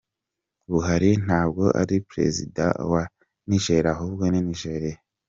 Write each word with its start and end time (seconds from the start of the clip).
Buhari 0.71 1.09
ntabwo 1.23 1.63
ari 1.81 1.95
president 2.09 2.75
wa 2.91 3.03
niger 3.47 3.83
ahubwo 3.93 4.23
ni 4.27 4.39
nigeria. 4.47 4.97